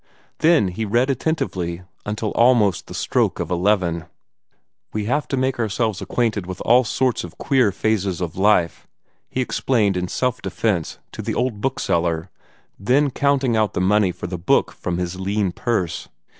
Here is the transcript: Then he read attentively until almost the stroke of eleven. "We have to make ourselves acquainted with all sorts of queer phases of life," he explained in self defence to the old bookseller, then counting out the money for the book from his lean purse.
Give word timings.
Then 0.39 0.69
he 0.69 0.83
read 0.83 1.11
attentively 1.11 1.83
until 2.07 2.31
almost 2.31 2.87
the 2.87 2.95
stroke 2.95 3.39
of 3.39 3.51
eleven. 3.51 4.05
"We 4.93 5.05
have 5.05 5.27
to 5.27 5.37
make 5.37 5.59
ourselves 5.59 6.01
acquainted 6.01 6.47
with 6.47 6.59
all 6.61 6.83
sorts 6.83 7.23
of 7.23 7.37
queer 7.37 7.71
phases 7.71 8.19
of 8.19 8.35
life," 8.35 8.87
he 9.29 9.41
explained 9.41 9.95
in 9.95 10.07
self 10.07 10.41
defence 10.41 10.97
to 11.11 11.21
the 11.21 11.35
old 11.35 11.61
bookseller, 11.61 12.31
then 12.79 13.11
counting 13.11 13.55
out 13.55 13.75
the 13.75 13.79
money 13.79 14.11
for 14.11 14.25
the 14.25 14.39
book 14.39 14.71
from 14.71 14.97
his 14.97 15.19
lean 15.19 15.51
purse. 15.51 16.09